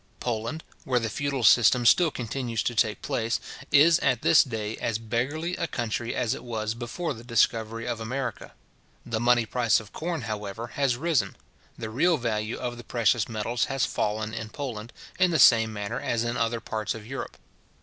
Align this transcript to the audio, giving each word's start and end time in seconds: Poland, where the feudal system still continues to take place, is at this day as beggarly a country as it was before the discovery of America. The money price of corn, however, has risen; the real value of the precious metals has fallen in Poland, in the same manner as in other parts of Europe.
Poland, 0.19 0.63
where 0.83 0.99
the 0.99 1.11
feudal 1.11 1.43
system 1.43 1.85
still 1.85 2.09
continues 2.09 2.63
to 2.63 2.73
take 2.73 3.03
place, 3.03 3.39
is 3.71 3.99
at 3.99 4.23
this 4.23 4.43
day 4.43 4.75
as 4.77 4.97
beggarly 4.97 5.55
a 5.57 5.67
country 5.67 6.15
as 6.15 6.33
it 6.33 6.43
was 6.43 6.73
before 6.73 7.13
the 7.13 7.23
discovery 7.23 7.87
of 7.87 7.99
America. 8.01 8.53
The 9.05 9.19
money 9.19 9.45
price 9.45 9.79
of 9.79 9.93
corn, 9.93 10.21
however, 10.21 10.69
has 10.69 10.97
risen; 10.97 11.35
the 11.77 11.91
real 11.91 12.17
value 12.17 12.57
of 12.57 12.77
the 12.77 12.83
precious 12.83 13.29
metals 13.29 13.65
has 13.65 13.85
fallen 13.85 14.33
in 14.33 14.49
Poland, 14.49 14.91
in 15.19 15.29
the 15.29 15.37
same 15.37 15.71
manner 15.71 15.99
as 15.99 16.23
in 16.23 16.35
other 16.35 16.59
parts 16.59 16.95
of 16.95 17.05
Europe. 17.05 17.37